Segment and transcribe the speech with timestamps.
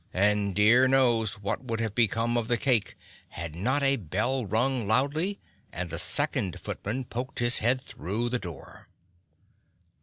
[0.15, 4.87] And dear knows what would have become of the cake had not a bell rung
[4.87, 5.39] loudly
[5.71, 8.87] and the second footman poked his head through the door.